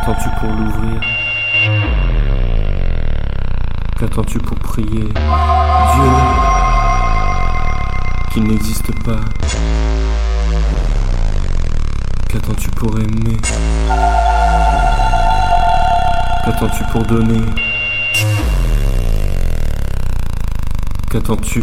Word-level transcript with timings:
Qu'attends-tu 0.00 0.30
pour 0.40 0.48
l'ouvrir 0.48 1.00
Qu'attends-tu 3.98 4.38
pour 4.38 4.58
prier 4.58 5.04
Dieu 5.04 6.10
qui 8.32 8.40
n'existe 8.40 9.04
pas 9.04 9.20
Qu'attends-tu 12.30 12.70
pour 12.70 12.98
aimer 12.98 13.36
Qu'attends-tu 16.46 16.84
pour 16.84 17.02
donner 17.02 17.42
Qu'attends-tu 21.10 21.62